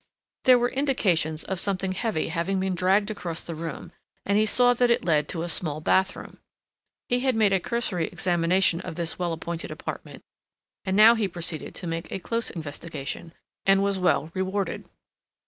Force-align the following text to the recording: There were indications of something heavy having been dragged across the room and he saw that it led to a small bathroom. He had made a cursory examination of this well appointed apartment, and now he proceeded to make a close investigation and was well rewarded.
There 0.45 0.57
were 0.57 0.71
indications 0.71 1.43
of 1.43 1.59
something 1.59 1.91
heavy 1.91 2.29
having 2.29 2.59
been 2.59 2.73
dragged 2.73 3.11
across 3.11 3.43
the 3.43 3.53
room 3.53 3.91
and 4.25 4.35
he 4.39 4.47
saw 4.47 4.73
that 4.73 4.89
it 4.89 5.05
led 5.05 5.27
to 5.29 5.43
a 5.43 5.47
small 5.47 5.79
bathroom. 5.79 6.39
He 7.07 7.19
had 7.19 7.35
made 7.35 7.53
a 7.53 7.59
cursory 7.59 8.07
examination 8.07 8.81
of 8.81 8.95
this 8.95 9.19
well 9.19 9.31
appointed 9.31 9.69
apartment, 9.69 10.23
and 10.85 10.97
now 10.97 11.13
he 11.13 11.27
proceeded 11.27 11.75
to 11.75 11.85
make 11.85 12.11
a 12.11 12.17
close 12.17 12.49
investigation 12.49 13.33
and 13.63 13.83
was 13.83 13.99
well 13.99 14.31
rewarded. 14.33 14.85